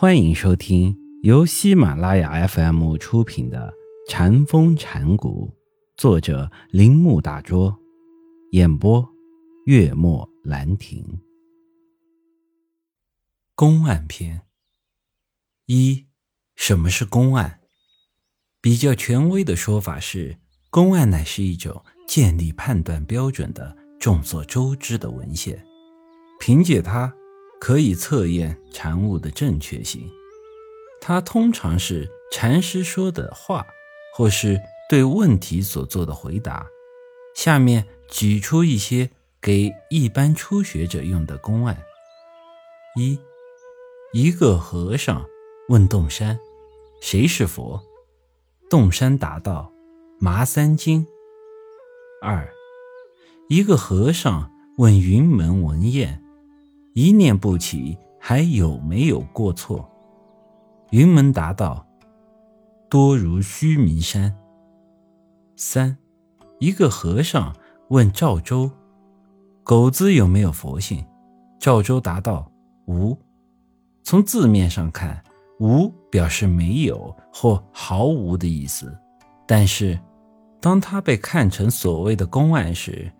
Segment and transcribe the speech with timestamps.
[0.00, 3.74] 欢迎收听由喜马拉雅 FM 出品的
[4.08, 5.52] 《禅风禅谷，
[5.96, 7.76] 作者铃木大拙，
[8.52, 9.04] 演播
[9.66, 11.04] 月末兰亭。
[13.56, 14.42] 公案篇
[15.66, 16.06] 一：
[16.54, 17.58] 什么是公案？
[18.60, 20.38] 比较权威的说法是，
[20.70, 25.60] 公案乃是一种建立判断标准的众所周知的文献，
[26.38, 27.12] 凭借它。
[27.60, 30.08] 可以测验禅悟的正确性，
[31.00, 33.66] 它通常是禅师说的话，
[34.14, 36.66] 或是对问题所做的回答。
[37.34, 41.82] 下面举出一些给一般初学者用的公案：
[42.96, 43.18] 一，
[44.12, 45.24] 一个和尚
[45.68, 46.38] 问洞山
[47.00, 47.82] ：“谁是佛？”
[48.70, 49.72] 洞山答道
[50.18, 51.06] ：“麻三经。”
[52.20, 52.52] 二，
[53.48, 56.24] 一个和尚问云门文彦。
[56.94, 59.88] 一念不起，还有没有过错？
[60.90, 61.86] 云门答道
[62.88, 64.34] ：“多如须弥山。”
[65.56, 65.96] 三，
[66.58, 67.54] 一个和尚
[67.88, 68.70] 问赵州
[69.62, 71.04] ：“狗子有没有佛性？”
[71.60, 72.50] 赵州答道
[72.86, 73.16] ：“无。”
[74.02, 75.22] 从字面上看
[75.60, 78.96] ，“无”表示没有或毫无的意思。
[79.46, 79.98] 但是，
[80.60, 83.12] 当他被看成所谓的公案时，“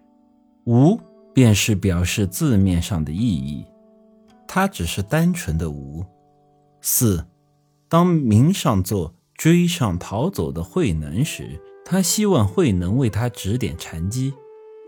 [0.65, 0.99] 无”。
[1.39, 3.65] 便是表示字面上的意义，
[4.49, 6.05] 它只是单纯的无。
[6.81, 7.25] 四，
[7.89, 14.35] 当明上座追上逃走的慧能时，他希望慧能为他指点禅机。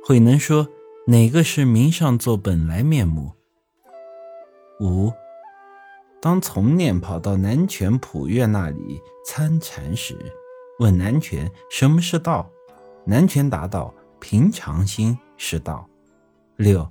[0.04, 0.66] 慧能说
[1.06, 3.30] ：“哪个是明上座本来面目？”
[4.82, 5.12] 五，
[6.20, 10.18] 当从念跑到南泉普院那里参禅时，
[10.80, 12.50] 问南泉什么是道，
[13.04, 15.86] 南泉答道：“平常心是道。”
[16.60, 16.86] 六，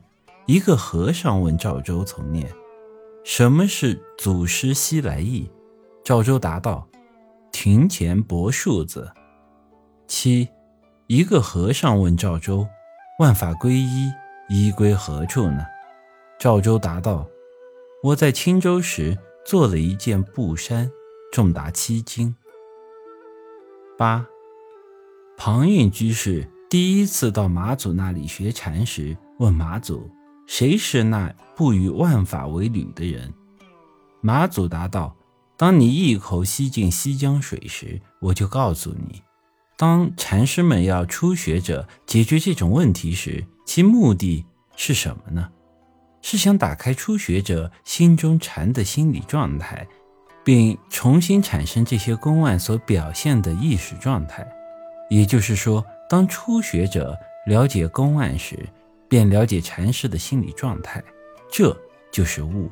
[0.48, 2.52] 一个和尚问赵州从念
[3.24, 5.48] ：“什么是祖师西来意？”
[6.04, 6.88] 赵州答道
[7.54, 9.12] ：“庭前柏树子。”
[10.10, 10.50] 七，
[11.06, 12.68] 一个和尚问赵州
[13.22, 14.12] ：“万法归一，
[14.50, 15.64] 一归何处呢？”
[16.40, 17.28] 赵州答道
[18.02, 19.16] ：“我在青州时
[19.46, 20.90] 做了一件布衫，
[21.32, 22.36] 重达七斤。”
[24.00, 24.26] 八，
[25.38, 29.16] 庞蕴居士第一次到马祖那里学禅时。
[29.40, 30.10] 问马祖
[30.46, 33.34] ：“谁是那不与万法为侣的人？”
[34.22, 35.16] 马祖答道
[35.56, 39.22] ：“当你一口吸进西江水时，我就告诉你。
[39.78, 44.46] 当禅师们要初学者解决这种问题时，其目的
[44.76, 45.50] 是什么呢？
[46.22, 49.88] 是想打开初学者心中禅的心理状态，
[50.44, 54.46] 并重新产生这些公案所表现的意识状态。
[55.10, 58.68] 也就是说，当初学者了解公案时，
[59.10, 61.04] 便了解禅师的心理状态，
[61.52, 61.76] 这
[62.12, 62.70] 就是悟。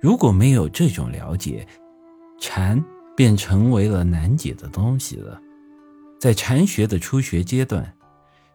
[0.00, 1.66] 如果没有这种了解，
[2.38, 2.84] 禅
[3.16, 5.40] 便成为了难解的东西了。
[6.20, 7.94] 在禅学的初学阶段，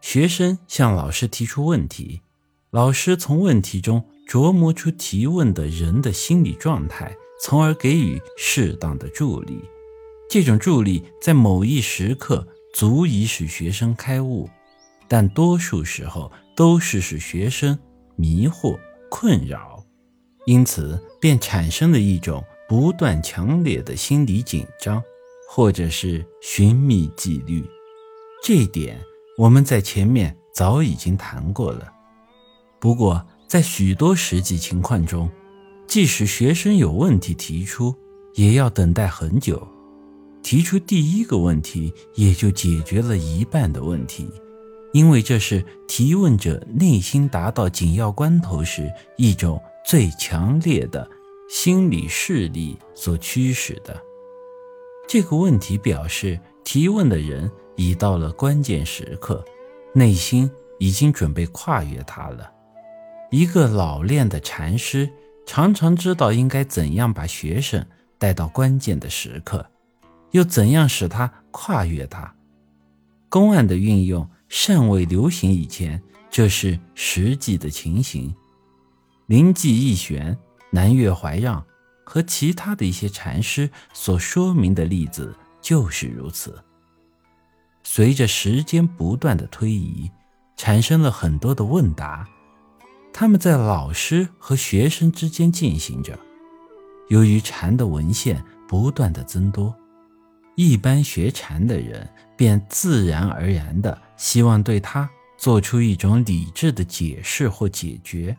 [0.00, 2.20] 学生向老师提出问题，
[2.70, 9.58] 老师从问题中琢磨出提问的人的心理状态，从而给予适当的助力。
[10.30, 14.48] 这种助力在某一时刻足以使学生开悟。
[15.08, 17.78] 但多数时候都是使学生
[18.16, 18.78] 迷惑
[19.10, 19.82] 困扰，
[20.46, 25.02] 因此便产生了一种不断强烈的心理紧张，
[25.48, 27.64] 或者是寻觅纪律。
[28.42, 29.00] 这一点
[29.38, 31.90] 我们在前面早已经谈过了。
[32.78, 35.30] 不过，在许多实际情况中，
[35.86, 37.94] 即使学生有问题提出，
[38.34, 39.66] 也要等待很久。
[40.42, 44.30] 提出第一个问题，也就解决了一半的问题。
[44.92, 51.06] 因为这是提问者内心达到紧要关头时一种最强烈的
[51.50, 54.00] 心理势力所驱使的。
[55.06, 59.44] 这个问题表示提问的人已到了关键时刻，
[59.92, 62.50] 内心已经准备跨越它了。
[63.30, 65.10] 一个老练的禅师
[65.46, 67.84] 常常知道应该怎样把学生
[68.18, 69.66] 带到关键的时刻，
[70.30, 72.34] 又怎样使他跨越它。
[73.28, 74.26] 公案的运用。
[74.48, 78.34] 尚未流行以前，这是实际的情形。
[79.26, 80.36] 灵济义玄、
[80.70, 81.64] 南岳怀让
[82.04, 86.62] 和其他的一些禅师所说明的例子就是如此。
[87.84, 90.10] 随着时间不断的推移，
[90.56, 92.26] 产生了很多的问答，
[93.12, 96.18] 他们在老师和学生之间进行着。
[97.08, 99.74] 由于禅的文献不断的增多。
[100.58, 108.36] 一般学禅的人便自然而然地希望对他做出一种理智的解释或解决。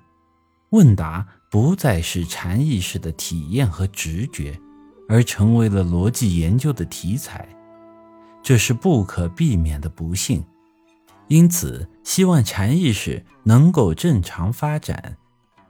[0.72, 4.60] 问答不再是禅意识的体验和直觉，
[5.08, 7.48] 而成为了逻辑研究的题材，
[8.44, 10.44] 这是不可避免的不幸。
[11.30, 15.16] 因此，希望禅意识能够正常发展，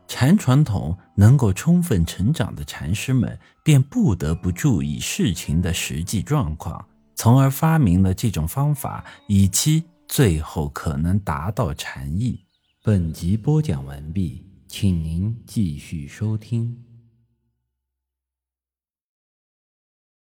[0.09, 6.83] 禅传统能够充分成长的禅师们，便不得不注意事情的实际状况，
[7.15, 12.43] 从而发明了这种方法，以期最后可能达到禅意。
[12.83, 16.88] 本集播讲完毕，请您继续收听。